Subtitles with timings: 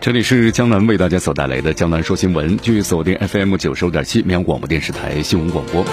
[0.00, 5.84] 这里是江南为大家所带来的江南说新闻，据锁定 FM 九十五点七绵阳广播电视台新闻广播。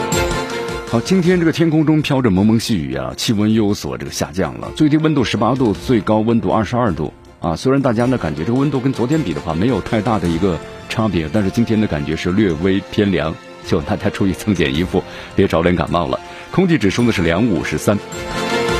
[0.88, 7.56] 好，今天这个天空中飘着蒙蒙细雨啊，气温又有所这个下降了，最低温度十八度，最高温度二十二度啊。
[7.56, 15.04] 虽然大家呢感觉这个温度跟昨天比的话没有太大的一个差别，但是今天的感觉是略微偏凉，希望大家注意增减衣服，
[15.36, 16.20] 别着凉感冒了。
[16.52, 17.98] 空气指数呢是两五十三，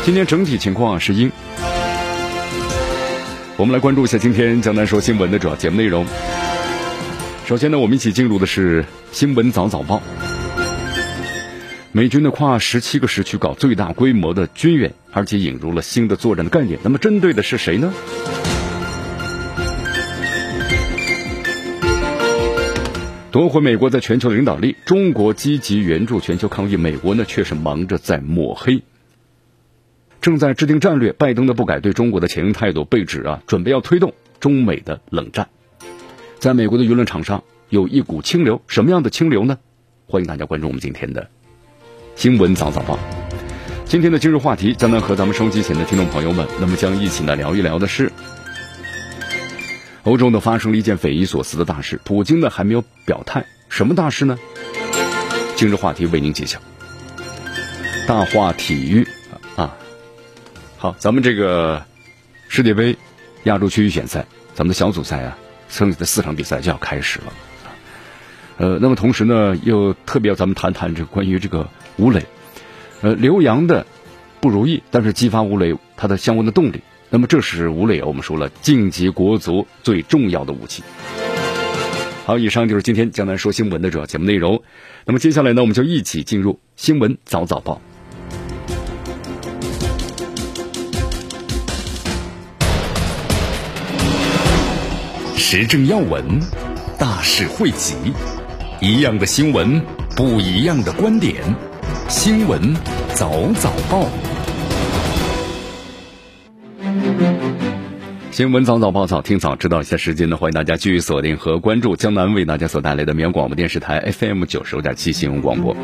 [0.04, 1.32] 今天整体情况是阴。
[3.58, 6.06] 我们来关注一下今天江南说新闻的主要节目内容。
[7.46, 10.04] 首先呢，我们一起进入的是新闻早早报。
[11.94, 16.78] 美军呢跨十七个时区搞最大规模的军演，而且引入了新的作战的概念。
[16.84, 17.94] 那么针对的是谁呢？
[23.32, 28.84] 夺回美国在全球的领导力，中国积极援助全球抗疫，美国呢却是忙着在抹黑。
[30.26, 35.48] 正在制定战略，拜登的不改对中国的强硬态度被指啊，准备要推动中美的冷战。
[36.40, 39.60] 在美国的舆论场上，有一股清流，什么样的清流呢？
[40.08, 41.30] 欢迎大家关注我们今天的
[42.16, 42.98] 新闻早早报。
[43.86, 48.12] 今天的今日话题，将能和咱们收机前的听众朋友们，那么将一起来聊一聊的是，
[50.06, 54.40] 欧洲呢发生了一件匪夷所思的大事，普京呢还没有表态，什么大事呢？
[55.56, 56.60] 今日话题为您揭晓。
[58.08, 59.08] 大话体育。
[60.78, 61.86] 好，咱们这个
[62.48, 62.98] 世界杯
[63.44, 65.38] 亚洲区预选赛，咱们的小组赛啊，
[65.70, 67.34] 剩下的四场比赛就要开始了。
[68.58, 72.26] 呃，那么同时呢，又特别要咱们谈谈这关于这个吴磊，
[73.02, 73.86] 呃，刘洋的
[74.42, 76.82] 不如意，但是激发吴磊他的相关的动力。
[77.10, 80.84] 那么这是吴磊，我们说了晋级国足最重要的武器。
[82.26, 84.64] 好，以上就是今天江南说新闻的主要节目内容。
[85.06, 87.82] 那么接下来呢，我们就一起进入新闻早早报。
[95.48, 96.40] 时政要闻，
[96.98, 97.94] 大事汇集，
[98.82, 99.80] 一样的新闻，
[100.16, 101.36] 不一样的观点。
[102.10, 102.74] 新闻
[103.14, 104.08] 早早报，
[108.32, 110.36] 新闻早早报早听早知道一下时间呢？
[110.36, 115.78] 欢迎大家继续锁定和关注江南为大家所带来的绵阳广播电视台 FM 九十五点七新闻广播。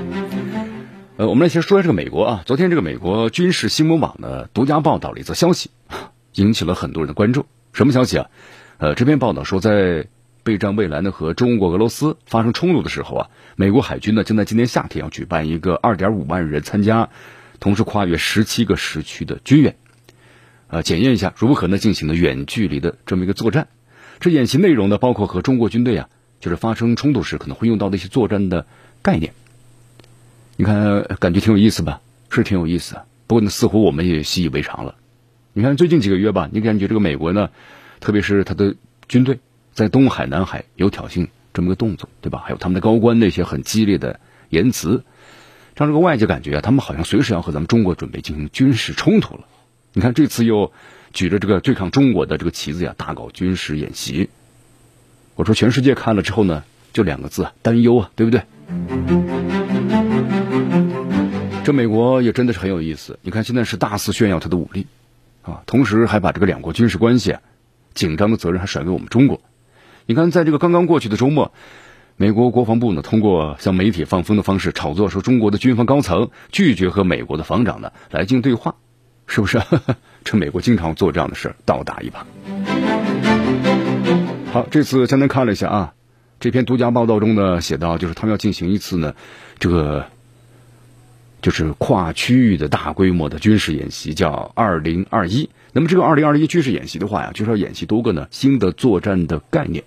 [1.18, 5.70] 呃，我们来先说一下这个美国啊，昨天这个美国军事新闻网呢独家报道了一则消息，
[6.34, 7.46] 引起了很多人的关注。
[7.74, 8.26] 什么消息啊？
[8.82, 10.08] 呃，这篇报道说，在
[10.42, 17.10] 备战未来呢和中国、俄罗斯发生冲突的时候啊，美国海军呢将在今年夏天要举办一个二点五万人参加，
[17.60, 19.76] 同时跨越十七个时区的军演，
[20.68, 23.68] 呃，检验一下如何呢进行的远距离的这么一个作战。
[24.20, 26.10] 这演习内容呢，包括和中国军队啊，
[26.40, 28.66] 就是发生冲突时可能会用到的一些作战的
[29.04, 29.34] 概念。
[30.56, 32.02] 你看，感觉挺有意思吧？
[32.32, 32.96] 是挺有意思，
[33.28, 34.96] 不过呢，似乎我们也习以为常了。
[35.54, 37.52] 你看最近几个月吧，你感觉这个美国呢？
[38.02, 38.76] 特别是他的
[39.08, 39.40] 军队
[39.74, 42.42] 在东海、南海有挑衅这么个动作，对吧？
[42.44, 44.20] 还有他们的高官那些很激烈的
[44.50, 45.06] 言辞，
[45.76, 49.46] 让这个外界感觉啊，他们好像随时要和咱们中国准备进行军事冲突了。
[49.94, 50.74] 你看这次又
[51.14, 54.30] 举着这个对抗中国的这个旗子呀，大搞军事演习。
[55.36, 58.42] 我说全世界看了之后呢，就两个字，担忧啊，对不对？
[61.64, 63.20] 这美国也真的是很有意思。
[63.22, 64.88] 你看现在是大肆炫耀他的武力
[65.44, 67.42] 啊，同时还把这个两国军事关系啊。
[67.94, 69.42] 紧张的责任还甩给我们中国。
[70.06, 71.54] 你看，在这个刚刚过去的周末，
[72.18, 78.76] 美国国防部呢通过向媒体放风的方式炒作，说中国的军方高层拒绝和美国的防长呢来进行对话，
[79.28, 79.62] 是不是？
[80.26, 82.24] 这美国经常做这样的事倒打一耙。
[84.52, 85.94] 好，这次简单看了一下啊，
[86.40, 89.16] 这篇独家报道中呢写到，就是他们要进行一次呢，
[89.60, 90.08] 这个
[91.42, 95.50] 就是跨区域的大规模的军事演习，叫二零二一。
[95.74, 99.84] 那么这个二零二一军事演习的话呀，就是要演习多个呢新的作战的概念。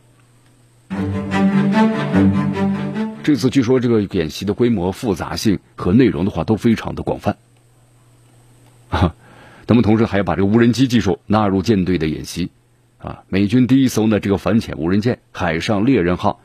[3.22, 7.36] 这次据说这个演习的规模、复杂性和内容的话都非常的广泛。
[8.88, 9.14] 啊，
[9.66, 12.50] 那么同时还要把这个无人机技术纳入舰队的演习。
[12.98, 16.40] 啊，美军第一艘呢这个反潜无人舰“海上猎人号”，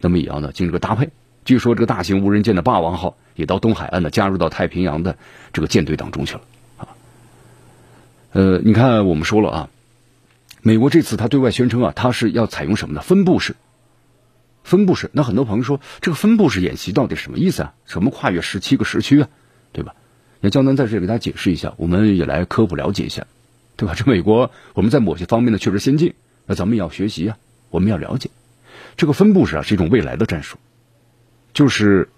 [0.00, 1.10] 那么也要呢进行个搭配。
[1.44, 5.16] 据说这个大型无人舰的霸王号也到东海岸呢，加入到太平洋的
[5.52, 6.42] 这个舰队当中去了。
[8.34, 9.70] 呃，你看我们说了啊，
[10.60, 13.00] 美国这次他对外宣称啊，他是要采用什么呢？
[13.00, 13.54] 分布式。
[14.64, 15.08] 分布式。
[15.12, 17.74] 那很多朋友说，这个分布式演习到底什么意思啊？
[17.86, 19.28] 什么跨越十七个时区啊？
[19.70, 19.94] 对吧？
[20.40, 23.24] 那江南在这里给大家解释一下，我们也来科普了解一下，
[23.76, 23.94] 对吧？
[23.96, 26.14] 这美国我们在某些方面呢确实先进，
[26.46, 27.38] 那咱们也要学习啊，
[27.70, 28.30] 我们要了解。
[28.96, 30.58] 这个分布式啊是一种未来的战术。
[31.52, 32.08] 就是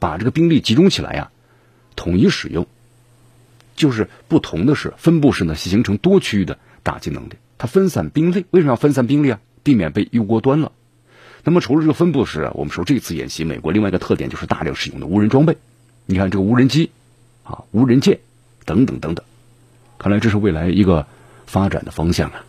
[0.00, 1.30] 把这个兵力集中起来呀，
[1.94, 2.66] 统一使用。
[3.74, 7.34] 就是不同的是，分布式呢形成多区域的打击能力。
[7.58, 9.40] 它分散兵力，为什么要分散兵力啊？
[9.62, 10.72] 避免被一锅端了。
[11.42, 15.56] 那么除了这个分布式，我们说这次演习，美国另外一个特点就是大量使用的无人装备。
[16.06, 16.90] 你看这个无人机
[17.42, 18.18] 啊、无人舰
[18.64, 19.24] 等等等等，
[19.98, 21.06] 看来这是未来一个
[21.46, 22.44] 发展的方向啊。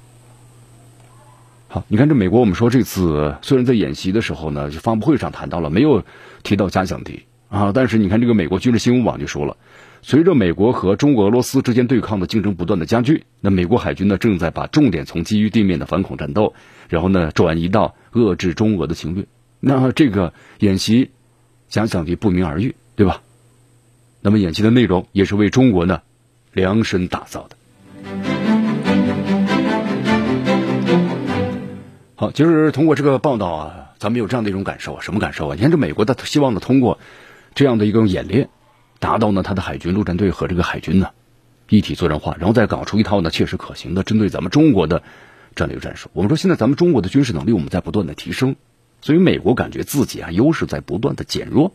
[1.67, 6.03] 好，你看这美国，我们说这次虽然在演习的时候呢，就发布会上谈到了，没有
[6.43, 9.57] 提到假想敌啊，但是你看这个美国军事新闻网就说了，
[10.07, 16.53] 随着美国和中国、俄罗斯之间对抗的竞争不断的加剧，那美国海军呢正在把重点从基于地面的反恐战斗，
[16.89, 19.25] 然后呢转移到遏制中俄的侵略。
[19.59, 21.09] 那这个演习
[21.69, 23.23] 想想敌不明而喻，对吧？
[24.21, 26.03] 那么演习的内容也是为中国呢
[26.53, 27.55] 量身打造的。
[32.13, 35.55] 好，其实通过这个报道啊，咱们有这样的一种感受啊，什么感受啊？
[35.55, 36.99] 你看这美国他希望呢，通过
[37.55, 38.49] 这样的一个演练，
[38.99, 41.09] 达到呢他的海军陆战队和这个海军呢
[41.69, 45.03] 一体作战化，然后再搞出一套呢切实可行的针对咱们中国的
[45.55, 46.09] 战略战术。
[46.13, 48.55] 我们说现在咱们中国的军事能力我们在不断的提升，
[49.01, 51.73] 所以美国感觉自己啊优势在不断的减弱，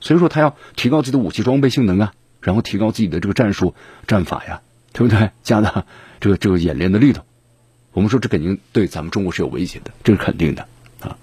[0.00, 3.74] 所以说他要提高自己的武器装备性能啊，然后提高自己的这个战术
[4.06, 4.60] 战法呀，
[4.92, 5.30] 对不对？
[5.42, 5.86] 加大
[6.20, 7.20] 这个这个演练的力度。
[7.92, 10.66] 我们说这肯定对咱们中国是有威胁的，这是肯定的
[11.00, 11.16] 啊。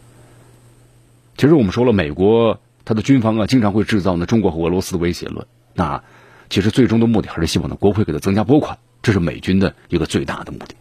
[1.37, 5.45] 其实我们说了，美国他的军方啊，经常会制造呢中国和俄罗斯的威胁论。
[5.73, 6.03] 那
[6.49, 10.75] 其实最终的目的还是希望呢国会给他增加拨款，这是美军的一个最大的目的。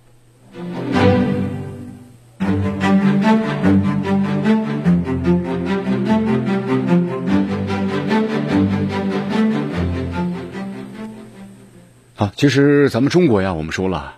[12.15, 14.17] 好，其实咱们中国呀，我们说了。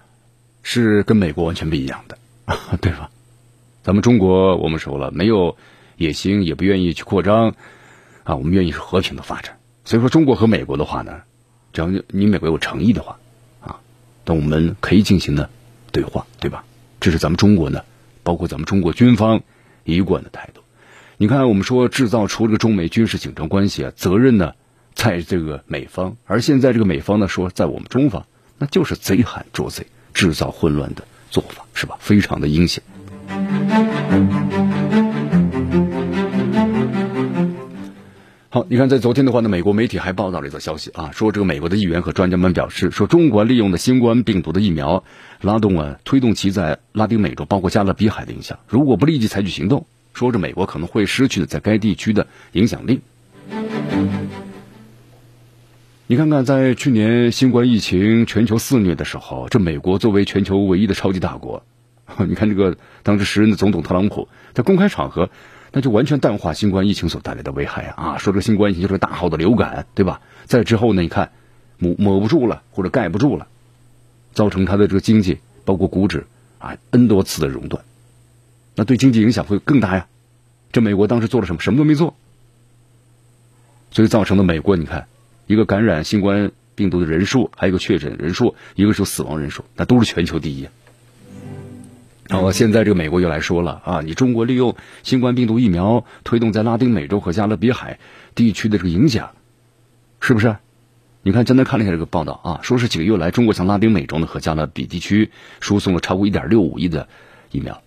[0.65, 2.17] 是跟美国完全不一样的，
[2.81, 3.11] 对吧？
[3.83, 5.57] 咱们中国，我们说了，没有
[5.97, 7.57] 野心，也不愿意去扩张，
[8.25, 9.59] 啊，我们愿意是和平的发展。
[9.85, 11.23] 所以说，中国和美国的话呢，
[11.73, 13.19] 只要你美国有诚意的话，
[13.61, 13.81] 啊，
[14.25, 15.49] 那我们可以进行呢
[15.91, 16.65] 对话，对吧？
[17.01, 17.85] 这是咱们中国呢，
[18.23, 19.43] 包括咱们中国军方
[19.85, 20.63] 一贯的态度。
[21.17, 24.53] 你看，我们说制造出这个中美军事紧张关系啊，责任呢
[24.95, 28.27] 在这个美方，而现在这个美方呢说在我们中方，
[28.59, 29.87] 那就是贼喊捉贼。
[30.15, 31.97] 制造混乱的做法是吧？
[31.99, 32.83] 非常的阴险。
[38.55, 45.05] 好，你看，在昨天的话呢，美国媒体还报道了一则消息啊，说这个美国的议员和专家们表示，说中国利用的新冠病毒的疫苗，
[45.41, 48.59] 拉动啊，推动其在拉丁美洲，包括加勒比海的影响。
[48.69, 53.01] 如果不立即采取行动，说这美国可能会失去在该地区的影响力。
[56.07, 61.63] 你看看，在去年新冠疫情全球肆虐的时候，这美国作为全球唯一的超级大国，
[62.29, 65.31] 你看这个当时时任的总统特朗普在公开场合，
[65.73, 70.21] 那就完全淡化新冠疫情所带来的危害啊，说这个新冠疫情就是大号的流感，对吧？
[70.45, 71.33] 在之后呢，你看
[71.79, 73.49] 抹抹不住了，或者盖不住了，
[74.33, 76.27] 造成他的这个经济包括股指
[76.59, 77.85] 啊 n 多次的熔断，
[78.75, 80.07] 那对经济影响会更大呀。
[80.71, 81.61] 这美国当时做了什么？
[81.61, 82.15] 什么都没做，
[83.91, 85.07] 所以造成的美国，你看。
[85.49, 90.69] 一个感染新冠病毒的人数，还有一个确诊人数，一个是死亡人数，那都是全球第一。
[92.33, 97.99] 好，现在这个美国又来说了啊，你中国利用新冠病毒疫苗推动在拉丁美洲和加勒比海
[98.35, 99.31] 地区的这个影响，
[100.21, 100.57] 是不是？
[101.23, 107.09] 你看，今天看了一下这个报道啊，说是几个月来，中国向拉丁美洲呢和加勒比地区输送了超过一点六五亿的
[107.51, 107.83] 疫苗。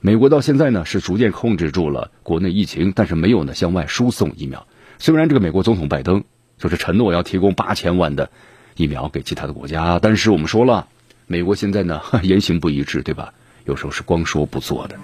[0.00, 4.66] 美国到现在呢是逐渐控制住了国内疫情，但是没有呢向外输送疫苗。
[4.98, 6.24] 虽然这个美国总统拜登。
[6.58, 8.30] 就是承诺要提供八千万的
[8.76, 10.88] 疫苗给其他的国家，但是我们说了，
[11.26, 13.34] 美国现在呢 言行不一致，对吧？
[13.66, 14.96] 有时候是光说不做的。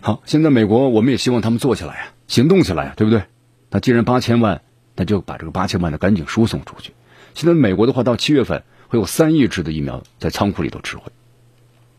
[0.00, 3.22] 好，现在美国我们也希望他们做起来呀，行动起来呀，对不对？
[3.70, 4.60] 那既然八千万，
[4.96, 6.92] 那就把这个八千万的赶紧输送出去。
[7.34, 11.04] 现在美国的话，到七月份会有三亿支的疫苗在仓库里头指挥，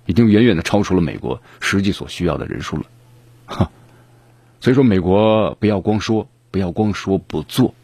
[0.05, 2.83] 已经远远的超出了美国实际所需要的人数了。
[3.45, 3.71] 哈。
[4.61, 7.75] 所以说，美国不要光说，不要光说不做。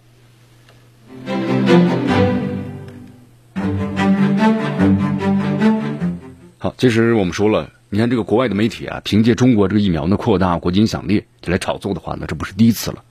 [6.63, 13.03] 好，其实我们说了，你看这个国外的媒体啊，凭借中国这个疫苗呢扩大国际影响力就来炒作的话，那这不是第一次了。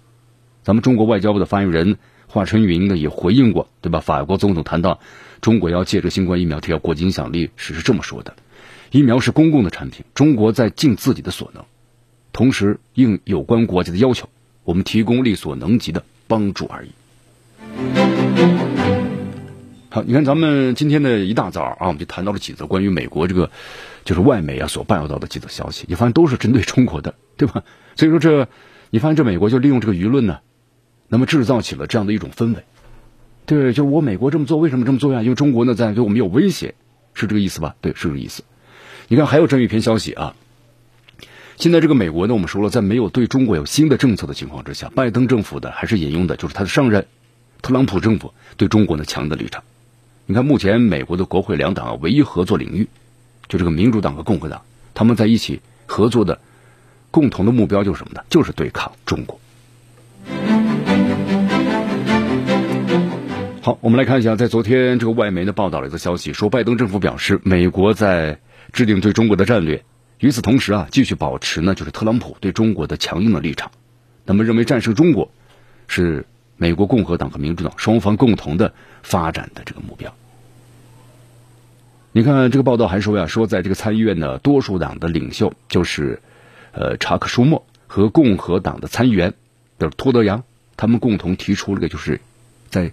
[0.62, 3.98] 咱们中国外交部的发言人华春莹呢也回应过，对吧？
[3.98, 5.00] 法国总统谈到
[5.40, 8.36] 中国要借着新冠疫苗提高国际影响力时是这么说的：
[8.92, 11.64] 疫苗是公共的产品，中国在尽自己的所能，
[12.32, 14.28] 同时应有关国家的要求，
[14.62, 16.90] 我们提供力所能及的帮助而已。
[19.92, 23.50] 好，你看咱们今天的一大早啊，我们就谈到了几则关于美国这个
[24.04, 27.64] 就是外媒啊所报道的几则消息，你发现都是针对中国的，对吧？
[27.96, 28.46] 所以说这
[28.90, 30.38] 你发现这美国就利用这个舆论呢，
[31.08, 32.62] 那么制造起了这样的一种氛围，
[33.46, 35.22] 对，就我美国这么做，为什么这么做呀？
[35.22, 36.76] 因为中国呢在对我们有威胁，
[37.12, 37.74] 是这个意思吧？
[37.80, 38.44] 对，是这个意思。
[39.08, 40.36] 你看还有这么一篇消息啊，
[41.56, 47.08] 现在这个美国呢，我们说了，在没有对中国有新的政策的情况之下，拜登政府的还是引用的就是他的上任
[47.60, 49.64] 特朗普政府对中国的强的立场。
[50.30, 52.86] 你看，目前美国的国会两党唯一合作领域，
[53.48, 54.62] 就这个民主党和共和党，
[54.94, 56.40] 他们在一起合作的
[57.10, 58.22] 共同的目标就是什么呢？
[58.30, 59.40] 就是对抗中国。
[63.60, 68.38] 好，我们来看一下，在昨天这个外媒的报道了一则消息，说拜登政府表示，美国在
[68.72, 69.82] 制定对中国的战略，
[70.20, 73.72] 与此同时啊，继续保持呢就是特朗普对中国的强硬的立场，
[74.24, 75.32] 那么认为战胜中国
[75.88, 76.24] 是
[76.56, 78.72] 美国共和党和民主党双方共同的
[79.02, 80.14] 发展的这个目标。
[82.12, 86.20] 你看这个报道还说呀，说在这个参议院的多数党的领袖就是，
[86.72, 89.34] 呃，查克舒默和共和党的参议员，
[89.78, 90.42] 就是托德扬，
[90.76, 92.20] 他们共同提出了个，就是
[92.68, 92.90] 在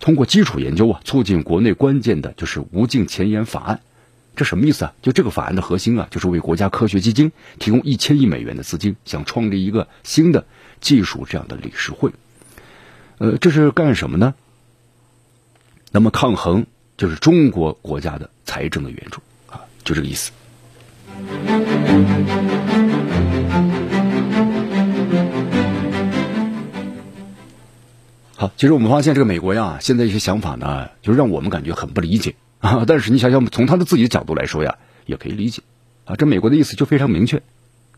[0.00, 3.80] 通过基础研究啊，促进国内关键的就是无尽前沿法案。
[4.34, 4.92] 这什么意思啊？
[5.00, 10.44] 就这个法案的核心啊，就是为国家科学基金提供一千亿美元的资金，想创立一个新的
[10.82, 12.12] 技术这样的理事会。
[13.16, 14.34] 呃，这是干什么呢？
[15.90, 16.66] 那么抗衡。
[16.96, 20.32] 就是中国国家的财政的援助啊，就这个意思。
[28.34, 32.84] 好，其实我们发现这个美国呀，现在一些想法呢，就让我们感觉很不理解啊。
[32.86, 35.62] 但是你想想，从他的自己的角度来说呀，也可以理解
[36.04, 36.16] 啊。
[36.16, 37.42] 这美国的意思就非常明确，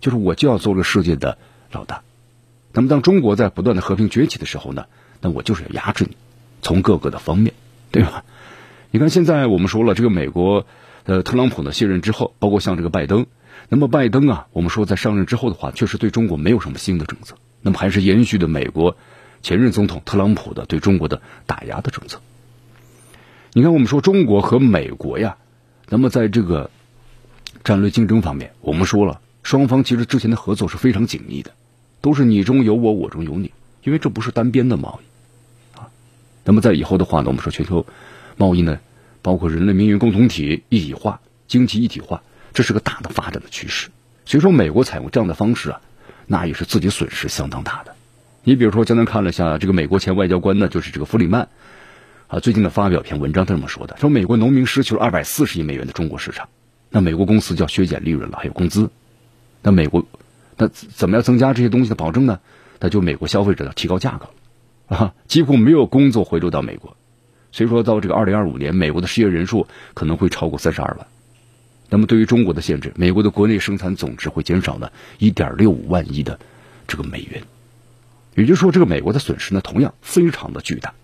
[0.00, 1.38] 就是我就要做这个世界的
[1.70, 2.02] 老大。
[2.72, 4.86] 那么当中国在不断的和平崛起的时候呢，
[5.20, 6.16] 那我就是要压制你，
[6.62, 7.54] 从各个的方面，
[7.90, 8.24] 对吧？
[8.90, 10.64] 你看，现在我们说了，这个美国，
[11.04, 13.26] 呃，特朗普呢卸任之后，包括像这个拜登，
[13.68, 18.97] 那么拜登啊，我们说在上任之后的话，确实对中国没有什么新的政策，那么还是延续的美国
[19.42, 22.21] 前任总统特朗普的对中国的打压的政策。
[23.52, 25.37] 你看，我们说中国和美国呀，
[25.90, 26.71] 那么在这个
[27.64, 31.50] 战略竞争方面，我们说了，双方其实之前的合作是非常紧密的，
[32.00, 33.52] 都是你中有我，我中有你，
[33.85, 35.90] 因为这不是单边的贸易啊。
[36.45, 37.85] 那么在以后的话呢，我们说全球。
[38.38, 38.78] 贸易呢，
[39.21, 42.23] 包括人类命运共同体一体化、经济一体化，
[42.54, 43.90] 这是个大的发展的趋势。
[44.25, 45.80] 所以说，美国采用这样的方式啊，
[46.26, 47.95] 那也是自己损失相当大的。
[48.45, 51.49] 你比如说，刚才看了一下这个美国前外交官呢，就是这个弗里曼
[52.28, 56.49] 啊，最近的发表篇文章，他这么说的：说美国农民失去了二百四十亿美元的中国市场，
[56.90, 58.90] 那美国公司就要削减利润了，还有工资。
[59.62, 60.07] 那美国
[60.57, 62.38] 那怎么样增加这些东西的保证呢？
[62.80, 66.97] 那就美国消费者要提高价格啊，几乎没有工作回流到美国。
[67.50, 71.06] 所以说到这个二零二五年，美国的失业人数可能会超过三十二万。
[71.90, 76.38] 那么对于中国的限制，美国的国内生产总值会减少呢一点六五万亿的
[76.86, 77.42] 这个美元。
[78.34, 80.94] 也就是说，这个美国的损失呢，同样非常的巨大。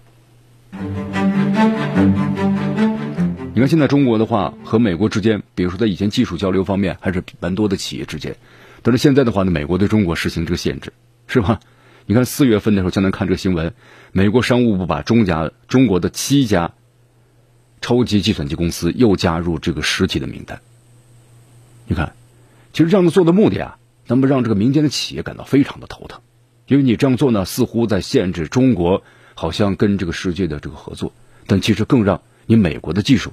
[3.54, 8.36] 你看，现在中国的话和美国之间，比如说在以前技术交流方面，还是蛮多的企业之间，
[8.82, 10.92] 但是现在的话呢，美国对中国实行这个限制，
[11.26, 11.60] 是吧？
[12.06, 13.72] 你看四月份的时候，江南看这个新闻，
[14.12, 16.72] 美国商务部把中家中国的七家
[17.80, 20.60] 超级计算机公司又加入这个实体的名单。
[21.86, 22.14] 你看，
[22.72, 26.20] 其实这样子做的目的啊，那么让这个民间的企业感到非常的头疼，
[26.66, 29.02] 因为你这样做呢，似乎在限制中国
[29.34, 31.12] 好像跟这个世界的这个合作，
[31.46, 33.32] 但其实更让你美国的技术，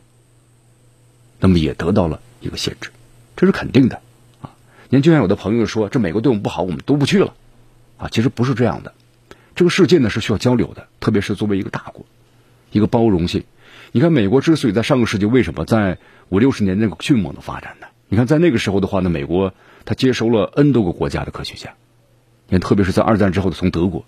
[1.42, 2.90] 那么也得到了一个限制，
[3.36, 4.02] 这是肯定的
[4.42, 4.56] 啊。
[4.88, 7.34] 您就像有的朋友说，这美国对我们不好，我们都不去了。
[8.02, 8.96] 啊，其实不是这样的，
[9.54, 12.04] 这个世界呢是需要交流的，特别是作为一个大国，
[12.72, 13.44] 一个包容性。
[13.92, 17.86] 你看，美国之所以在上个世纪为什么在五六十年那个迅猛的发展呢？
[18.10, 19.54] 你看，在那个时候的话呢，美国
[19.86, 21.76] 它接收了 N 多个国家的科学家，
[22.48, 24.04] 你看，特别是在二战之后的从德国，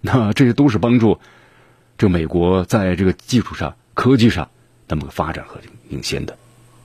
[0.00, 1.20] 那这些都是帮助
[1.98, 4.50] 这美国在这个技术上、科技上
[4.88, 6.36] 那么发展和领先的。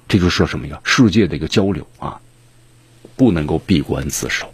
[0.08, 0.80] 这就是说什么呀？
[0.84, 2.22] 世界的一个交流啊，
[3.16, 4.54] 不能够闭关自守。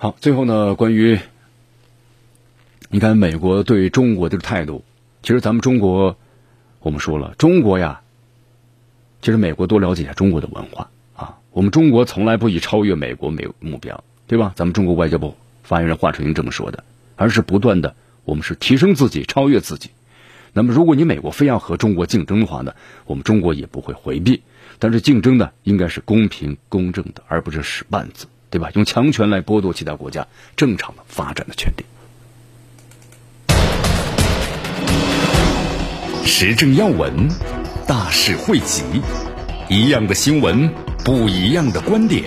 [0.00, 1.18] 好，最后呢，关于
[2.88, 4.84] 你看美国对中国这个态度，
[5.24, 6.16] 其实咱们中国，
[6.78, 8.00] 我们说了，中国呀，
[9.20, 11.38] 其实美国多了解一下中国的文化啊。
[11.50, 14.52] 我们中国从来不以超越美国为目标，对吧？
[14.54, 16.84] 咱们中国外交部发言人华春莹这么说的，
[17.16, 19.90] 而是不断的，我们是提升自己，超越自己。
[20.52, 22.72] 那么，如果你美国非要和中国竞争的话呢，
[23.04, 24.44] 我们中国也不会回避。
[24.78, 28.70] 但是竞争呢，应该是公平公正的，而不是使绊子，对吧？
[28.74, 30.26] 用强权来剥夺其他国家
[30.56, 31.84] 正常的发展的权利。
[36.24, 37.28] 时政要闻，
[37.86, 38.82] 大事汇集，
[39.68, 40.70] 一样的新闻，
[41.04, 42.24] 不一样的观点。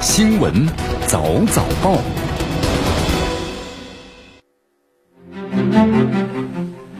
[0.00, 0.66] 新闻
[1.06, 1.98] 早早报。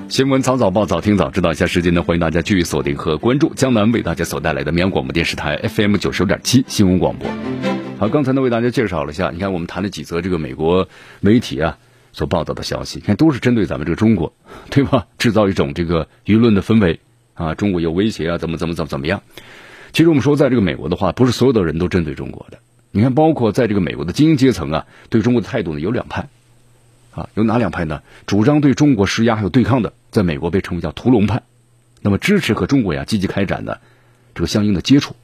[0.09, 1.53] 新闻早早报，早听早知道。
[1.53, 7.27] 一下时间呢，欢迎大家继续锁定和关注江南为大家所带来的绵阳广播电视台 FM 九十九点七新闻广播。
[8.03, 10.89] 好，刚才呢为大家介绍了一下，你看我们谈了几则这个美国
[11.21, 11.79] 媒体啊
[12.13, 14.33] 所报道的消息，你看都是针对咱们这个中国，
[14.71, 15.07] 对吧？
[15.19, 16.99] 制造一种这个舆论的氛围
[17.35, 19.23] 啊，中国有威胁啊，怎么怎么怎么怎么样？
[19.93, 22.59] 其实我们说，在这个美国的话，不是所有的人都针对中国的。
[22.91, 26.29] 你看，包括在这个美国的精英阶层啊，对中国的态度呢有两派。
[27.13, 28.03] 啊，有哪两派呢？
[28.27, 31.43] 主张对中国施压还有对抗的，在美国被称为叫屠龙派；
[32.01, 33.81] 那么支持和中国呀积极开展的
[34.35, 35.15] 这个相应的接触，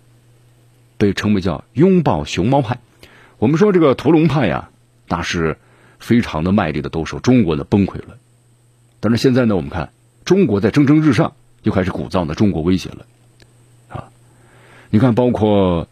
[0.98, 2.78] 被称为叫拥抱熊猫派。
[3.38, 4.68] 我们说这个屠龙派呀，
[5.08, 5.56] 那是
[5.98, 8.18] 非常的卖力的，都说中国的崩溃了。
[9.00, 9.92] 但是现在呢，我们看
[10.26, 13.06] 中国在蒸蒸日上，又开始鼓噪呢中国威胁了。
[13.88, 14.10] 啊，
[14.90, 15.88] 你看，包括。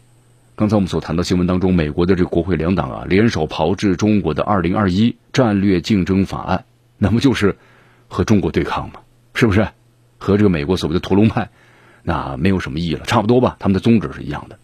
[0.59, 6.65] 刚才我们所谈到新闻当中，美国的这个国会两党啊，联手炮制中国的二零二一战略竞争法案，
[6.97, 7.59] 那么就是
[8.09, 9.01] 和中国对抗嘛，
[9.35, 9.69] 是不是？
[10.17, 11.51] 和这个美国所谓的屠龙派，
[12.03, 13.57] 那没有什么意义了，差不多吧？
[13.59, 14.59] 他们的宗旨是一样的。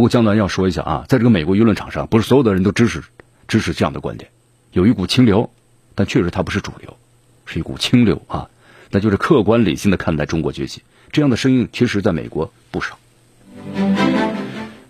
[0.00, 3.02] 不过江南要说一下啊，在这个美国舆论场上，不是所有的人都支持
[3.46, 4.30] 支持这样的观点，
[4.72, 5.50] 有一股清流，
[5.94, 6.96] 但确实它不是主流，
[7.44, 8.48] 是一股清流啊，
[8.90, 10.80] 那就是客观理性的看待中国崛起，
[11.12, 12.98] 这样的声音其实在美国不少。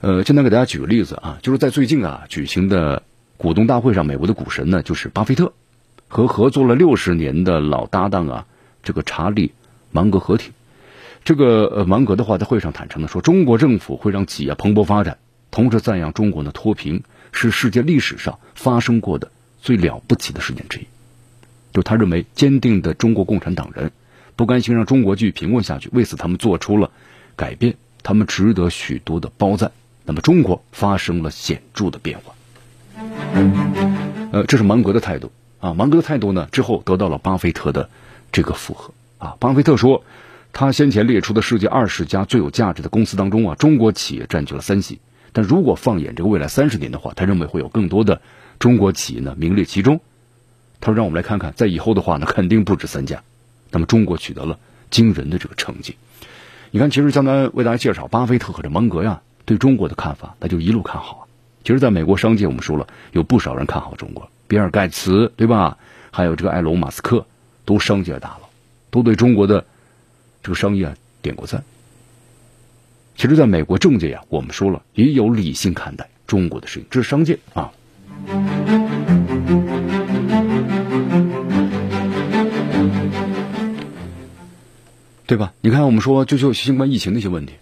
[0.00, 3.02] 呃，现在给大家举个例子啊，就是在最近啊举行的
[3.36, 5.52] 股东大会上，美国的股神呢就是巴菲特，
[6.06, 8.46] 和合作了六十年的老搭档啊
[8.84, 9.50] 这个查理
[9.90, 10.52] 芒格合体。
[11.24, 15.18] 这个呃芒格的话在会上坦诚的说，中国政府会让企业蓬勃发展，
[15.50, 17.02] 同时赞扬中国的脱贫
[17.32, 19.30] 是世界历史上发生过的
[19.60, 20.86] 最了不起的事件之一。
[21.72, 23.92] 就他认为，坚定的中国共产党人
[24.34, 26.90] 不甘心让中国继续贫困下去，为此他们做出了
[27.36, 29.70] 改变，他们值得许多的褒赞。
[30.04, 32.34] 那么中国发生了显著的变化，
[34.32, 35.30] 呃，这是芒格的态度
[35.60, 35.74] 啊。
[35.74, 37.88] 芒格的态度呢，之后得到了巴菲特的
[38.32, 39.36] 这个附和啊。
[39.38, 40.02] 巴菲特说，
[40.52, 45.00] 他先前列出的世界二十家最有价值的公司当中啊，中国企业占据了三席。
[45.32, 48.20] 但如果放眼这个未来三十年的话，他认为会有更多的
[48.58, 50.00] 中国企业呢名列其中。
[50.80, 53.22] 他说，让我们来看看，在以后的话呢，肯定不止三家。
[53.70, 54.58] 那么中国取得了
[54.90, 55.96] 惊人的这个成绩。
[56.70, 59.20] 你看，其实江南为大家介绍巴菲特和这芒格呀。
[59.44, 61.22] 对中国的看法，那就一路看好啊。
[61.64, 65.76] 其实，在美国商界，我们说了，有不少人看好中国，比尔盖茨对吧？
[66.12, 67.26] 还有这个埃隆马斯克，
[67.64, 68.48] 都商界大佬，
[68.90, 69.64] 都对中国的
[70.42, 71.64] 这个商业点过赞。
[73.16, 77.70] 其实，在美国政界呀，我们说了，也有理性看待中国的事情，这是商界啊，
[85.26, 85.52] 对吧？
[85.60, 87.52] 你看，我们说就就新冠疫情那些问题。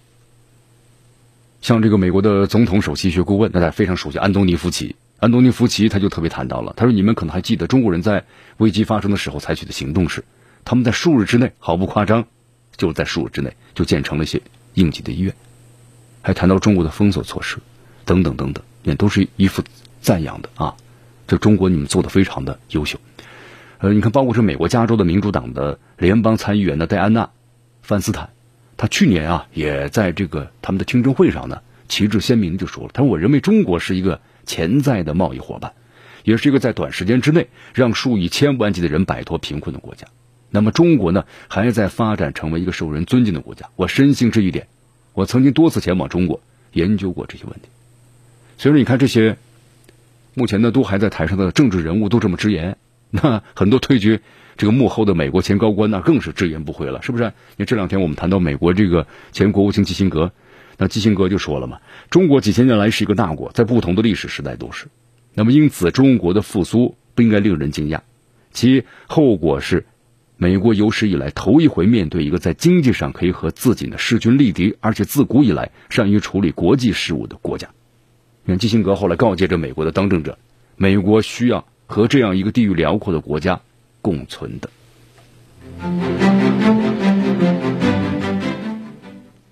[1.61, 4.95] 像这个美国的总统首席医学顾问，大家非常熟悉安东尼·福奇。
[5.19, 8.25] 安东尼·福奇他就特别谈到了，他说：“你们可能还记得，中国人在
[8.59, 10.25] 危机发生的时候采取的行动是，
[10.65, 12.29] 他们在数日之内，毫不夸张，
[12.79, 14.41] 就是在数日之内就建成了一些
[14.73, 15.35] 应急的医院。”
[16.23, 17.59] 还谈到中国的封锁措施，
[18.05, 19.63] 等等等等，也都是一副
[20.01, 20.75] 赞扬的啊。
[21.27, 22.99] 这中国你们做的非常的优秀。
[23.79, 27.27] 呃，你看，包括是美国加州的民主党的联邦参议员的戴安娜·
[27.83, 28.31] 范斯坦。
[28.77, 35.73] 他去年啊，也在这个他们的听证会上呢，旗帜鲜明的就说了，他说：“我认为中国是一个潜在的贸易伙伴，
[36.25, 40.09] 也是一个在短时间之内让数以千万计的人摆脱贫困的国家。
[40.51, 43.69] 那么中国呢，还在发展成为一个受人尊敬的国家。
[43.77, 44.67] 我深信这一点。
[45.15, 46.41] 我曾经多次前往中国
[46.73, 47.69] 研究过这些问题。
[48.57, 49.37] 所以说，你看这些
[50.35, 52.77] 目前呢都还在台上的政治人物都这么直言，
[53.11, 54.21] 那很多退居。”
[54.59, 57.23] 这个幕后的美国前高官那更是直言不讳了，是不是？
[57.23, 60.33] 因为这两天我们谈到美国这个前国务卿基辛格，
[60.79, 61.79] 那基辛格就说了嘛，
[62.11, 64.89] 中国几千年来是一个大国，在不同的历史时代都是。
[65.33, 68.01] 那么因此，中国的复苏不应该令人惊讶，
[68.53, 69.87] 其后果是
[70.41, 77.69] 美国有史以来头一回面对一个在经济上可以和自己的势均力敌，而且自古以来善于处理国际事务的国家。
[78.45, 80.39] 你看基辛格后来告诫着美国的当政者，
[80.77, 83.61] 美国需要和这样一个地域辽阔的国家。
[84.01, 84.71] 共存的。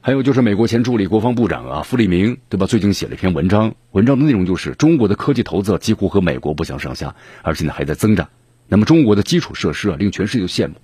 [0.00, 2.66] 还有就是美国前助理国防部长啊，傅立明，对吧？
[2.66, 8.28] 最近写了一篇文章，文章的内容就是中国的科技投资几乎和美国不相上下，而且呢还在增长。
[8.68, 10.74] 那么中国的基础设施啊，令全世界都羡慕。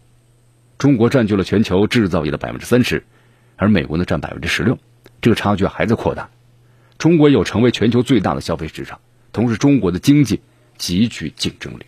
[0.78, 3.04] 中国占据了全球制造业的百分之三十，
[3.56, 4.78] 而美国呢占百分之十六，
[5.20, 6.28] 这个差距还在扩大。
[6.98, 9.00] 中国有成为全球最大的消费市场，
[9.32, 10.40] 同时中国的经济
[10.78, 11.86] 极具竞争力，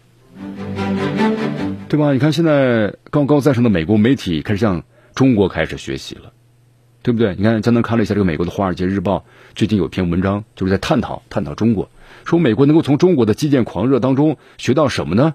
[1.89, 2.13] 对吧？
[2.13, 4.83] 你看现在高高在上的美国媒体开始向
[5.15, 6.33] 中国开始学习了。
[7.03, 7.35] 对不对？
[7.37, 9.19] 你看，江南看了一下这个美国的《华尔街日报》，
[9.55, 11.91] 最近有篇文章，就是在探讨探讨中国，
[12.25, 15.35] 说美国能够从中国的基建狂热当中学到什么呢？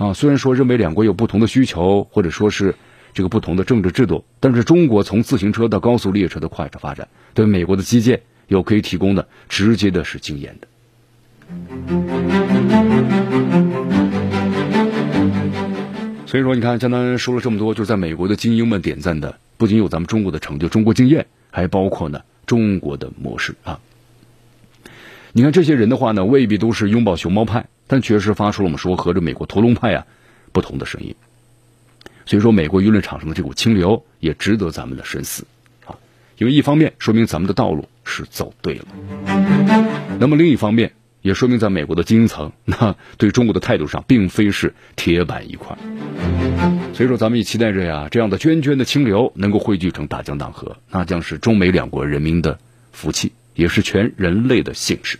[0.00, 2.74] 啊，虽然说认为两国有不同的需求，或者说是
[3.12, 10.66] 这个不同的政治制度，但是中国从自行车到高速列车的快速发展，对美国的基建有可以提供的直接的是经验的。
[16.24, 19.38] 所以说，你看江南说了这么多，就是在美国的精英们点赞的。
[19.58, 23.78] 不仅有咱们中国的成就、中国经验，还包括呢中国的模式啊。
[25.32, 30.06] 你看这些人的话呢，未必都是拥抱熊猫派，但确实发出了我们说和这美国驼龙派啊
[30.52, 31.12] 不同的声音。
[32.24, 35.44] 所以说，美国舆论场上的这股清流也值得咱们的深思
[35.84, 35.98] 啊。
[36.38, 38.84] 因为一方面说明咱们的道路是走对了，
[40.20, 45.76] 那么另一方面也说明在美国的精英层那对中国的态度上并非是铁板一块。
[46.94, 52.56] 所以说，咱们也期待着呀，这样的涓涓的清流能够汇聚成大江大河，那将是中美两国人民的
[52.92, 55.18] 福气，也是全人类的幸事。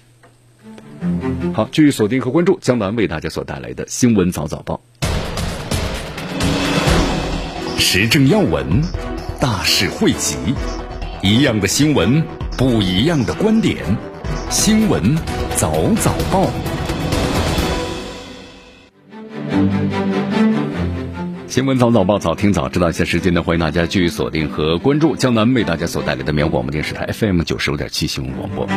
[1.54, 4.80] 好，继续锁定和关注江南为大家所带来的新闻早早报，
[7.78, 8.82] 时政要闻，
[9.40, 10.36] 大事汇集，
[11.22, 12.22] 一样的新闻，
[12.56, 13.76] 不一样的观点，
[14.50, 15.16] 新闻
[15.56, 16.48] 早早报。
[21.50, 28.68] 新闻早早报，早听早知道一些时间呢，欢迎大家继续锁定和关注江南为大家所带来的绵阳广播电视台 FM 九十五点七新闻广播。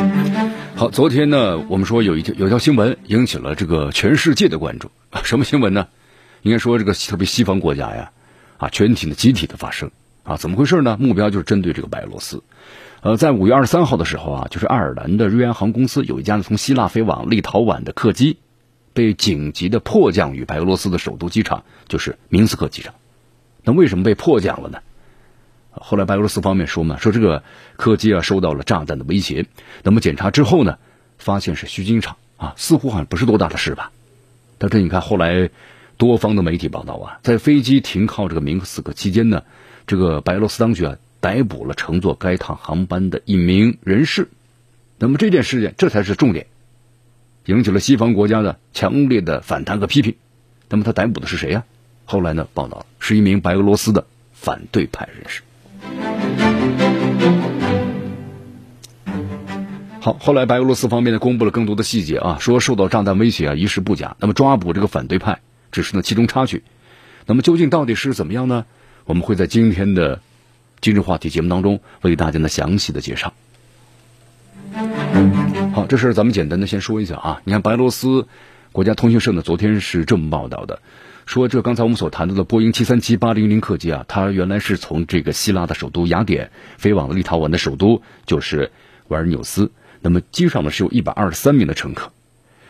[0.74, 4.90] 好，昨天呢，我们说有一条有条新闻引起了这个全世界的关注，
[5.22, 5.86] 什么新闻呢？
[6.42, 8.10] 应该说这个特别西方国家呀，
[8.56, 9.92] 啊，全体的集体的发声
[10.24, 10.96] 啊，怎么回事呢？
[10.98, 12.42] 目标就是针对这个白俄罗斯。
[13.02, 18.38] 呃，在五月二十三号的时候啊，就是爱尔兰的瑞安航空公司有一架呢从希腊飞往立陶宛的客机。
[18.94, 22.94] 被紧急的迫降于白俄罗斯的首都机场，就是明斯克机场。
[23.62, 24.78] 那为什么被迫降了呢？
[25.72, 27.42] 后来白俄罗斯方面说嘛，说这个
[27.76, 29.46] 客机啊受到了炸弹的威胁。
[29.82, 30.78] 那么检查之后呢，
[31.18, 33.90] 发现是虚惊一场啊，似乎好像不是多大的事吧。
[34.58, 35.50] 但是你看后来
[35.96, 39.42] 多方的媒体报道啊，在飞机停靠这个明斯克期间呢，
[39.88, 44.28] 这个白俄罗斯当局啊逮捕了乘坐该趟航班的一名人士。
[44.98, 46.46] 那么这件事件，这才是重点。
[47.46, 50.14] 引起了西方国家的强烈的反弹和批评。
[50.68, 51.64] 那么他逮捕的是谁呀？
[52.06, 52.46] 后来呢？
[52.52, 55.42] 报道是一名白俄罗斯的反对派人士。
[60.00, 64.16] 好，后来白俄罗斯方面呢公布了更多的细节啊，说受到炸弹威胁啊，一事不假。
[64.20, 65.40] 那么抓捕这个反对派
[65.72, 66.62] 只是呢其中插曲。
[67.24, 68.66] 那么究竟到底是怎么样呢？
[69.06, 70.20] 我们会在今天的
[70.80, 73.32] 今日话题节目当中为大家呢详细的介绍。
[75.74, 77.42] 好，这事咱们简单的先说一下啊。
[77.42, 78.28] 你看，白俄罗斯
[78.70, 80.80] 国家通讯社呢，昨天是这么报道的，
[81.26, 88.70] 说这刚才我们所谈到的波音七三七八零零客机啊，它原来是从这个希腊的首都雅典飞往了立陶宛的首都，就是
[89.08, 89.72] 维尔纽斯。
[90.00, 92.12] 那么机上呢是有一百二十三名的乘客。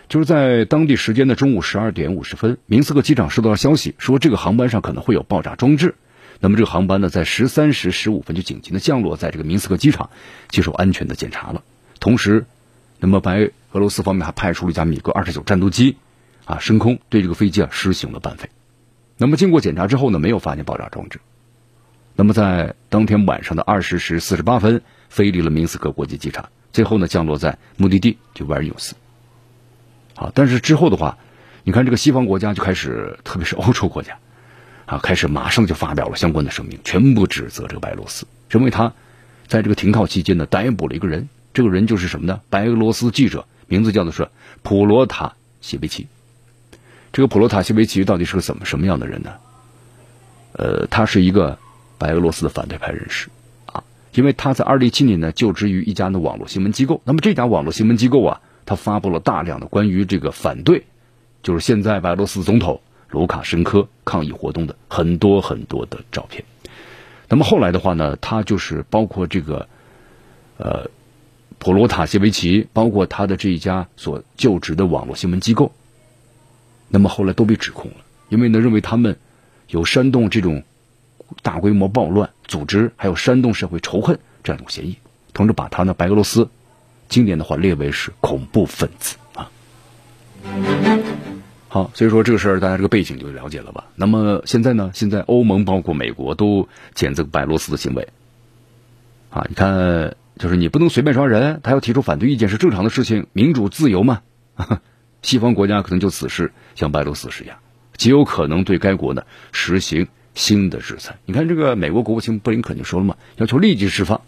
[0.09, 5.95] 就是在当地时间的中午十二点五十分，明斯克机场收到了消息，说这个航班上可能会有爆炸装置。
[6.41, 10.09] 那么这个航班呢，在十三时十五分就紧急的降落在这个明斯克机场，
[10.49, 11.63] 接受安全的检查了，
[12.01, 12.47] 同时。
[13.05, 15.99] 那么白俄罗斯方面还派出了一架米格二十九战斗机，
[16.47, 18.49] 啊，升空对这个飞机啊实行了伴飞。
[19.19, 21.21] 那么经过检查之后呢，没有发现爆炸装置。
[22.17, 28.95] 那么在当天晚上的二十时四十八分，飞离了明斯克国际机场，最后呢降落在目的地就维尔纽斯。
[30.15, 31.19] 好，但是之后的话，
[31.63, 34.17] 你看这个西方国家就开始，特别是欧洲国家，
[34.87, 38.95] 啊，开始马上就发表了相关的声明，全部指责这个白俄罗斯，认为他
[39.47, 41.29] 在这个停靠期间呢逮捕了一个人。
[41.55, 42.41] 这个人就是什么呢？
[42.51, 44.29] 白俄罗斯记者，名字叫做是
[44.63, 46.09] 普罗塔谢维奇。
[47.13, 49.33] 这个普罗塔谢维奇到底是个怎么什么样的人呢？
[50.55, 51.57] 呃，他是一个
[51.97, 53.29] 白俄罗斯的反对派人士
[53.67, 57.01] 啊，因为他在二零一七年呢就职于一家的网络新闻机构。
[57.05, 60.85] 那么这家网络新闻机构啊，他发布了大量的关于这个反对，
[61.45, 66.45] 就是现在白俄罗斯总统卢卡申科抗议活动的很多很多的照片。
[67.29, 69.69] 那么后来的话呢，他就是包括这个
[70.57, 70.91] 呃。
[71.65, 75.73] 普罗塔谢维奇，包括他的这一家所就职的网络新闻机构，
[76.89, 77.97] 那么后来都被指控了，
[78.29, 79.17] 因为呢认为他们
[79.69, 80.63] 有煽动这种
[81.41, 84.99] 大规模暴乱、组织，还有煽动社会仇恨这样一种嫌疑，
[85.33, 86.51] 同时把他呢白俄罗斯
[87.09, 89.51] 经典的话列为是恐怖分子啊。
[91.69, 93.85] 好，所以说这个事儿大家这个背景就了解了吧？
[93.97, 94.91] 那么现在呢？
[94.93, 98.07] 现在欧盟包括美国都谴责白俄罗斯的行为
[99.31, 99.47] 啊！
[99.49, 104.23] 你看，就是你不能随便抓人，他要提出反对意见是正常的事情，民主自由嘛。
[105.23, 107.59] 西方国家可能就此事向白俄罗斯施压，
[107.97, 111.17] 极有可能对该国呢实行新的制裁。
[111.25, 114.21] 你看，这个美国国务卿布林肯就说了嘛，要求立即释放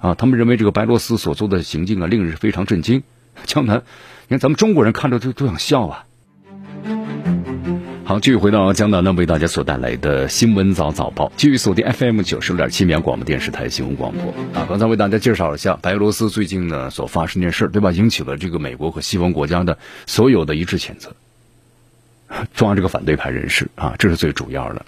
[0.00, 0.14] 啊！
[0.14, 3.02] 他们认为这个白俄罗斯所做的行径啊，令人非常震惊。
[3.44, 3.82] 江南，
[4.28, 6.06] 你看咱们中国人看着都都想笑啊！
[8.12, 14.66] 好，继续回到江南呢，为大家所带来的新闻早早报，继续锁定 FM 九十六点七绵阳广播电视台新闻广播啊。
[14.68, 17.90] 刚才为大家介绍了一下白俄罗斯最近呢所发生件事，对吧？
[17.90, 21.10] 引起了这个美国和西方国家的所有的一致谴责，
[22.52, 24.84] 抓这个反对派人士啊，这是最主要的。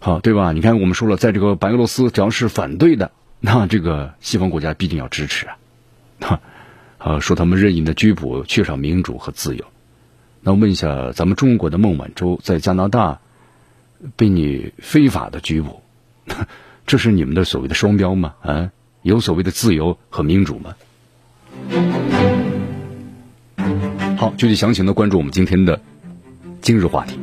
[0.00, 0.50] 好，对吧？
[0.50, 5.56] 你看，我们说了，在这个白俄罗斯，只要是反对的，那这个西方国家必定要支持啊，
[6.20, 6.40] 哈，
[6.98, 9.64] 啊，说他们任意的拘捕，缺少民主和自由。
[10.46, 13.20] 那问一下，咱们中国的孟晚舟在加拿大
[14.14, 15.80] 被你非法的拘捕，
[16.86, 18.34] 这是你们的所谓的双标吗？
[18.42, 20.74] 啊，有所谓的自由和民主吗？
[24.18, 25.80] 好，具体详情的关注我们今天的
[26.60, 27.18] 今日话题。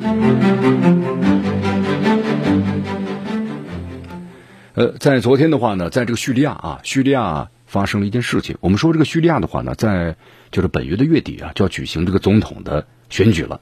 [4.74, 8.58] 呃，在昨天的话呢，在这个叙利亚啊，叙利亚发生了一件事情。
[8.62, 10.16] 我们说这个叙利亚的话呢，在
[10.50, 12.88] 就是本月的月底啊，就要举行这个总统的。
[13.12, 13.62] 选举了，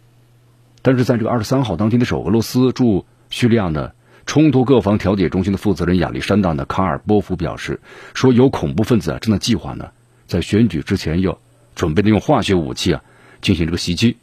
[0.82, 3.92] 但是在这个二十三号当天的时候，俄罗斯驻叙利亚呢
[4.26, 7.82] 冲突各方调解中心的负责人亚历山大呢卡尔波夫表示，
[8.14, 9.90] 说有恐怖分子啊正在计划呢
[10.28, 11.40] 在选举之前要
[11.76, 13.02] 准备的用化学武器啊
[13.42, 14.18] 进行这个袭击，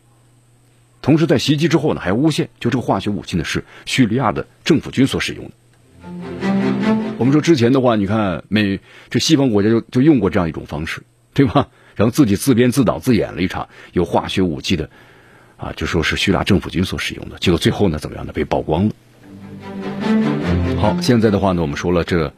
[1.03, 5.51] 同时在袭击之后呢还诬陷，就这个化学武器呢是叙利亚的政府军所使用的。
[7.19, 8.79] 我们说之前的话，你看美
[9.11, 11.03] 这西方国家就就用过这样一种方式，
[11.35, 11.69] 对吧？
[11.97, 14.91] 然后自己自编自导自演了一场有化学武器的。
[15.57, 18.33] 啊，就说是叙利亚政府军所使用的，结果最后呢，怎么样呢？
[18.33, 18.93] 被曝光了。
[20.79, 22.35] 好，现在的话呢，我们说了，这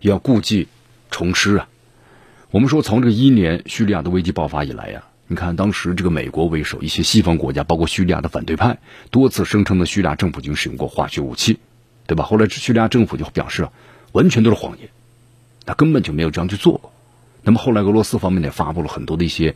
[0.00, 0.68] 要故技
[1.10, 1.68] 重施啊。
[2.50, 8.78] 我们说，从这个一年叙利亚的危机爆发以来呀，你看当时这个美国为首，一些西方国家，包括叙利亚的反对派，
[9.10, 11.58] 多次声称的叙利亚政府军使用过化学武器，
[12.06, 12.24] 对吧？
[12.24, 13.72] 后来叙利亚政府就表示啊，
[14.12, 14.90] 完全都是谎言，
[15.64, 16.92] 他根本就没有这样去做过。
[17.42, 19.54] 那么后来俄罗斯方面也发布了很多的一些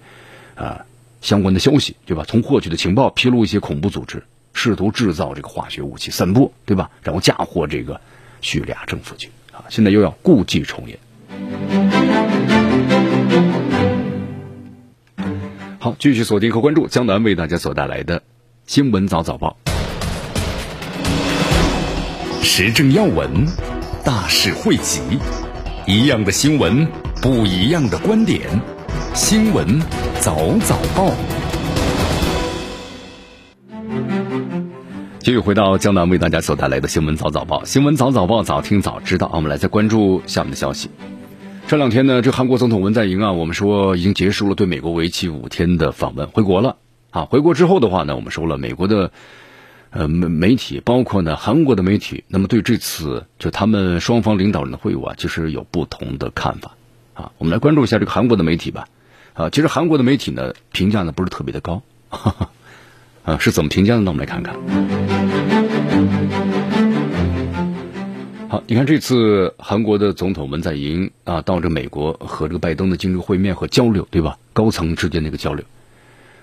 [0.54, 0.86] 啊。
[1.22, 2.24] 相关的消息，对吧？
[2.28, 6.90] 从获取的情报披露一些恐怖组织试图制造这个化学武器散播，对吧？
[7.02, 8.00] 然后嫁祸这个
[8.42, 9.64] 叙利亚政府军啊！
[9.70, 10.98] 现在又要故伎重演。
[15.78, 18.22] 好，继续锁定和关注江南为大家所带来的
[18.66, 19.56] 新闻早早报，
[22.42, 23.46] 时政要闻，
[24.04, 25.00] 大事汇集，
[25.86, 26.86] 一样的新闻，
[27.22, 28.40] 不一样的观点，
[29.14, 30.11] 新闻。
[30.22, 31.10] 早早报，
[35.18, 37.64] 继续回到江南为大家所带来的新闻早早报。
[37.64, 39.28] 新闻早早报，早听早知道。
[39.34, 40.90] 我们来再关注下面的消息。
[41.66, 46.76] 这两天呢，这韩国总统文在寅啊，我们说已经结束了对美国为期五天的访问，回国了
[47.10, 47.24] 啊。
[47.24, 49.10] 回国之后的话呢，我们说了，美国的
[49.90, 56.76] 呃媒媒体，包括呢韩国的媒体，那么对这次就他们双方领导人的会晤啊，其实有不同的看法
[57.12, 57.32] 啊。
[57.38, 58.86] 我们来关注一下这个韩国的媒体吧。
[59.34, 61.82] 啊，其实韩国的媒体呢评价呢不是特别的高，
[63.24, 64.10] 啊是怎么评价的呢？
[64.10, 64.54] 我们来看看。
[68.48, 74.36] 好，你看这次韩国的总统文在寅啊到这美国和这个拜登的进行会面和交流，对吧？
[74.52, 75.64] 高层之间的一个交流，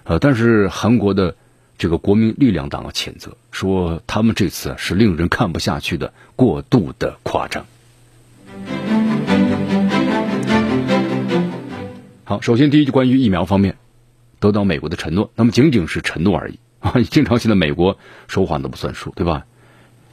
[0.05, 1.35] 呃，但是韩国的
[1.77, 7.67] 这个国民力量党啊谴责说他们这次是令人看不下去的过度的夸张。
[12.29, 13.75] 好，首先第一就关于疫苗方面，
[14.39, 16.93] 得到美国的承诺，那么仅仅是承诺而已啊！
[17.09, 19.47] 经常现在美国说话都不算数，对吧？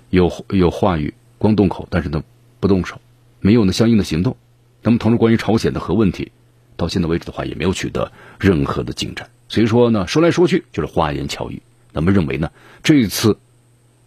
[0.08, 2.24] 有有话语光动口，但是呢
[2.58, 3.02] 不动手，
[3.40, 4.34] 没有呢相应的行动。
[4.80, 6.32] 那么同时关于朝鲜的核问题，
[6.78, 9.28] 到现在为止的话也没有取得任何的进展。
[9.50, 11.60] 所以说呢，说来说去就是花言巧语。
[11.92, 12.50] 那么认为呢，
[12.82, 13.38] 这一次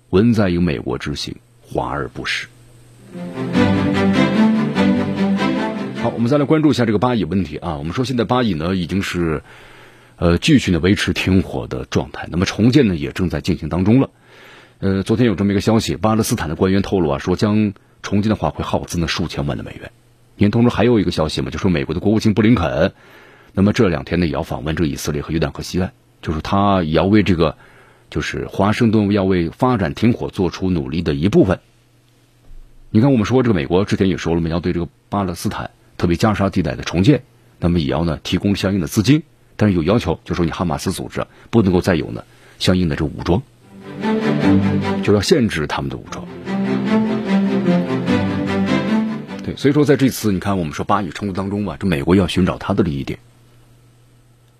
[0.09, 2.47] 文在寅美国之行华而不实。
[6.19, 7.77] 我们再来关注一下这个巴以问题啊。
[7.77, 9.41] 我们说现在巴以呢已经是，
[10.17, 12.27] 呃，继续呢维持停火的状态。
[12.29, 14.09] 那么重建呢也正在进行当中了。
[14.79, 17.71] 呃，昨天有这么一个消息，巴勒斯坦的官员透露啊，说将
[18.03, 19.91] 重建的话会耗资呢数千万的美元。
[20.35, 22.91] 您同时还有一个消息嘛，就说美国的国务卿布林肯，
[23.53, 27.55] 那么这两天呢也要访问这个以色列和约旦河西岸，就是他也要为这个
[28.09, 31.61] 就是华盛顿要为发展停火做出努力的一部分。
[32.89, 37.23] 你看，我们说这个美国之前也说了嘛，要对这个巴勒斯坦，特别加沙地带的重建，
[37.59, 39.21] 那么也要呢提供相应的资金，
[39.57, 42.23] 但是有要求，就说你哈马斯组织不能够再有呢
[42.57, 43.43] 相应的这武装，
[45.03, 46.25] 就要限制他们的武装。
[49.43, 53.19] 对，所以说在这次你看，我们说巴以冲突当中吧，这美国要寻找他的利益点。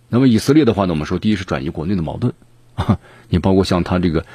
[0.10, 2.34] 那么以色列的话呢，我们说第一是转移国内的矛盾，
[2.76, 3.00] 啊
[3.30, 4.26] 你包括像他这个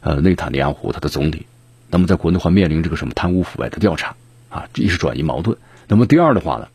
[0.00, 1.46] 呃内塔尼亚胡他的总理。
[1.90, 4.16] 那么在国内话面临这个什么贪污腐败的调查
[4.48, 5.56] 啊，一是转移矛盾。
[5.90, 6.68] 那么第二的话呢，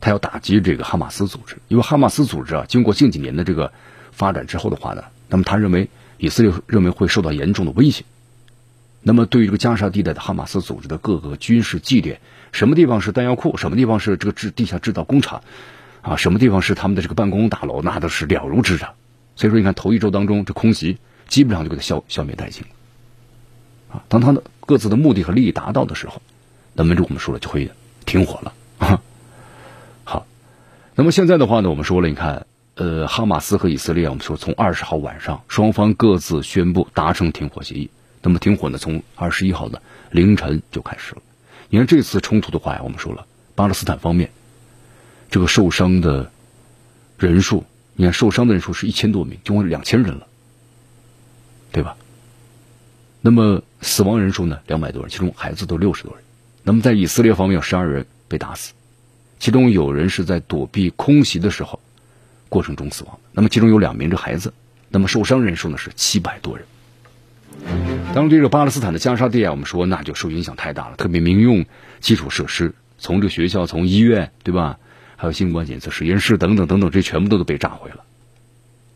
[0.00, 3.72] 他要打击这个哈马斯组织，因为哈马斯组织啊，经过近几年的这个
[4.10, 8.04] 发展之后的话呢，那么他认为以色列认为会受到严重的威胁。
[9.02, 15.44] 那么对于这个加沙地带的哈马斯组织的各个军事据点，什么地方是弹药库，什么地方是这个制地下制造工厂，
[16.02, 18.94] 啊，什么地方是他们的这个办公大楼，那都是了如指掌。
[19.36, 23.94] 所以说，你看头一周当中这空袭基本上就给他消消灭殆尽了。
[23.94, 26.20] 啊，当他的各自的目的和利益达到的时候，
[26.74, 27.70] 那么这我们说了就会
[28.08, 28.52] 停火了。
[28.78, 29.02] 啊。
[30.04, 30.26] 好，
[30.94, 37.90] 那么现在的话呢，我们说了，你看，呃，哈马斯和以色列，我们说从二十号晚上，双方各自宣布达成停火协议。
[38.22, 41.22] 那么停火呢，从二十一号的凌晨就开始了。
[41.68, 44.30] 你看这次冲突的话，我们说了，巴勒斯坦方面
[45.30, 46.30] 这个受伤的
[47.18, 50.26] 人数，你看受伤的人数是一千多名，就共两千人了，
[51.70, 51.96] 对吧？
[53.20, 54.60] 那么死亡人数呢？
[54.66, 56.24] 两百多人，其中孩子都六十多人。
[56.68, 58.74] 那么在以色列方面有十二人被打死，
[59.38, 61.80] 其中有人是在躲避空袭的时候
[62.50, 63.18] 过程中死亡。
[63.32, 64.52] 那么其中有两名这孩子。
[64.90, 66.66] 那么受伤人数呢是七百多人。
[68.14, 71.64] 当然，这个巴勒斯坦的加沙地啊，我们说那就受影响太大了，特别民用
[72.00, 74.78] 基础设施，从这学校、从医院，对吧？
[75.16, 78.04] 还有新冠检测实验室等等等等，这全部都都被炸毁了。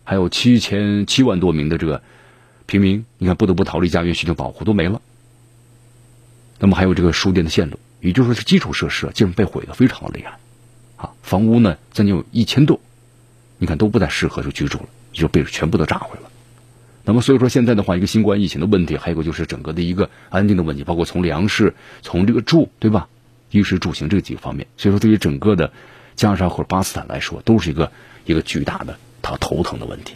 [0.04, 2.02] 还有七千七万多名的这个。
[2.66, 5.00] 平民，你看不得不逃离家园寻求保护，都没了。
[6.62, 10.38] 那么还有这个输电的线路，也就是说是基础设施啊，竟然被毁的非常的厉害
[10.94, 11.11] 啊！
[11.20, 12.79] 房屋呢，将近有一千栋，
[13.59, 16.31] 你看都不再适合就居住了，就被全部都炸毁了。
[17.05, 23.09] 那么所以说现在的话，一个新冠疫情的问题，还有一个就是整个的一个安定的问题，包括从粮食、从这个住，对吧？
[23.51, 25.72] 衣食住行这几个方面，所以说对于整个的
[26.14, 27.90] 加沙或者巴斯坦来说，都是一个
[28.25, 30.14] 一个巨大的他头疼的问题。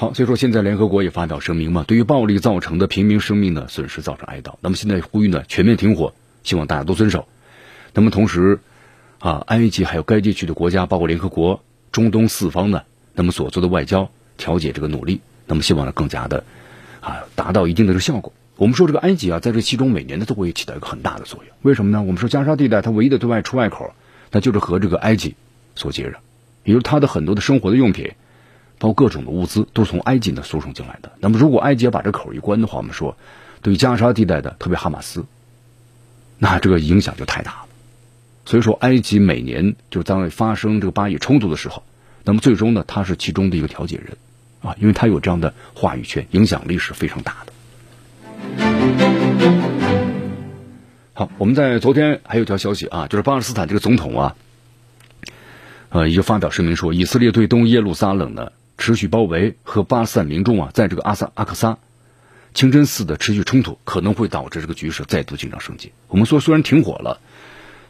[0.00, 4.54] 好，所以说现在联合国也发表声明嘛，对于暴力造成的平民生命的损失造成哀悼。
[4.62, 7.28] 那么现在呼吁呢全面停火，希望大家都遵守。
[7.92, 8.60] 那么同时，
[9.18, 16.44] 啊，埃及还有该地区的国家，包括联合国、中东四方呢，那么所做的外交调解这个努力，那么希望呢更加的
[17.02, 18.32] 啊达到一定的这个效果。
[18.56, 21.54] 我们说这个埃及啊，在这其中每年呢都会起到一个很大的作用。
[21.60, 22.00] 为什么呢？
[22.00, 23.92] 我们说加沙地带它唯一的对外出外口，
[24.30, 25.34] 那就是和这个埃及
[25.74, 26.14] 所接壤，
[26.64, 28.12] 也就是它的很多的生活的用品。
[28.80, 31.12] 包括各种的物资都从埃及呢输送进来的。
[31.20, 33.14] 那么，如果埃及把这口一关的话，我们说，
[33.60, 35.26] 对加沙地带的，特别哈马斯，
[36.38, 37.66] 那这个影响就太大了。
[38.46, 41.82] 所以说，埃及每年就当发生这个巴以冲突的时候，
[42.24, 44.16] 那么最终呢，他是其中的一个调解人
[44.62, 47.52] 啊，因为他有这样的话语权，影响力是非常大的。
[51.12, 54.36] 好，我们在昨天还有条消息啊，就是巴勒斯坦这个总统啊，
[55.90, 58.52] 呃，也就发表声明说，以色列对东耶路撒冷呢。
[58.80, 61.78] 持续包围和巴勒斯坦民众啊，在这个阿萨阿克萨
[62.54, 65.92] 清真寺的持续冲突，可能会导致这个局势再度紧张升级。
[66.08, 67.20] 我们说虽然停火了，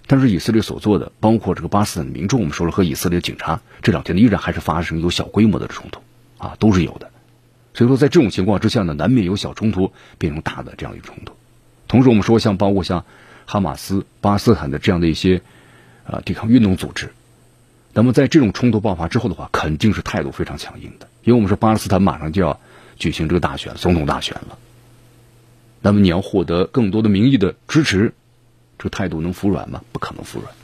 [0.08, 6.00] 但是以色列所做的，包括这个巴勒斯坦的民众，我们说了和以色列警察这两天呢，依然还是发生有小规模的冲突
[6.36, 7.10] 啊，都是有的。
[7.72, 11.34] 所以说，在这种情况之下呢，难免有小冲突变成大的这样一个冲突。
[11.86, 13.04] 同时，我们说像包括像
[13.46, 15.40] 哈马斯、巴斯坦的这样的一些
[16.04, 17.12] 啊抵抗运动组织。
[17.92, 22.60] 那么在这种冲突爆发之后的话，肯定是态度非常强硬的，因为我们说巴勒斯坦马上就要
[22.96, 24.56] 举行这个大选，总统大选了。
[25.82, 28.12] 那么你要获得更多的民意的支持，
[28.78, 29.82] 这个态度能服软吗？
[29.90, 30.54] 不可能服软。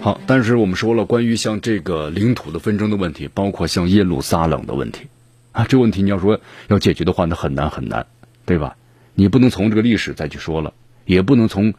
[0.00, 5.08] 好，但是我们说了，关于像这个领土的纷争的问题，包括像耶路撒冷的问题
[5.52, 8.06] 啊，这问题你要说要解决的话，那很难很难，
[8.46, 8.76] 对吧？
[9.14, 10.72] 你不能从这个历史再去说了。
[11.04, 11.74] 也不能从，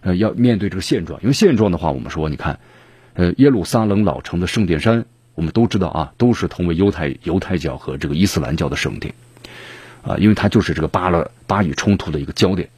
[0.00, 2.58] 呃，要面对这个现状，因为现状的话，我们说，你看，
[3.14, 5.04] 呃，耶路撒冷老城的圣殿山，
[5.34, 9.14] 我们都知道啊，都是同为犹太犹太教和这个伊斯兰教的圣殿，
[10.02, 12.68] 啊，因为它就是这个巴勒巴以冲突的一个焦点。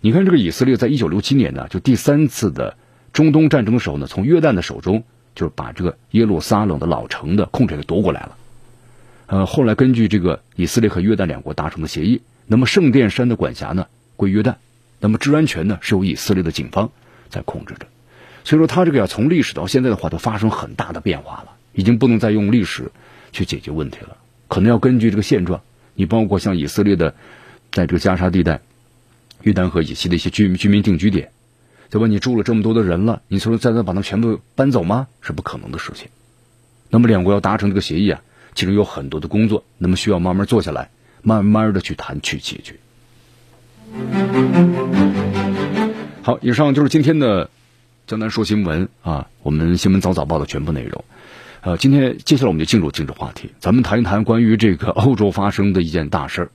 [0.00, 2.76] 你看，这个以色列在一九六七年呢，就第三次的
[3.12, 8.36] 中东战争的时候呢，从约旦的手中就是把这个耶路撒冷的老城的控制给夺过来了。
[9.26, 13.86] 呃，后来根据这个以色列和约旦两国达成的协议，那么圣殿山的管辖呢
[14.16, 14.56] 归约旦。
[15.00, 16.90] 那么治安权呢是由以色列的警方
[17.28, 17.86] 在控制着。
[18.44, 22.92] 所以说，他这个呀，从历史到现在的话，都发生很大的变化了，已经不能再用历史
[23.32, 24.18] 去解决问题了，
[24.48, 25.62] 可能要根据这个现状。
[25.94, 27.14] 你包括像以色列的，
[27.72, 28.60] 在这个加沙地带、
[29.42, 31.30] 约旦河以西的一些居居民定居点，
[31.88, 32.06] 对吧？
[32.06, 35.06] 你住了这么多的人了，你说再再把他们全部搬走吗？
[35.22, 36.08] 是不可能的事情。
[36.90, 38.20] 那么两国要达成这个协议啊，
[38.54, 40.90] 其中有很多的工作，那么需要慢慢坐下来，
[41.22, 42.76] 慢慢的去谈去解决。
[46.22, 47.50] 好，以上就是今天的
[48.06, 51.04] 江南说新闻啊，我们新闻早早报的全部内容。
[51.60, 56.50] 呃，今天接下来我们就进入政治话题，咱们谈一谈关于这个欧洲发生的一件大事儿，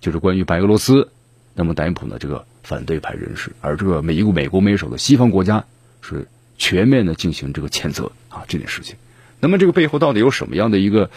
[0.00, 1.10] 就是关于白俄罗斯
[1.54, 5.64] 那么逮捕呢这个反对派人士，而这个美国美国为首的西方国家
[6.00, 8.96] 是全面的进行这个谴责啊这件事情。
[9.40, 11.10] 那么这个背后到底有什么样的一个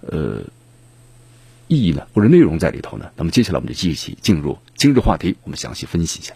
[0.00, 0.42] 呃
[1.70, 3.08] 意义呢，或者内容在里头呢？
[3.16, 6.34] 那么接下来我们就一起进入今日话题，我们详细分析一下。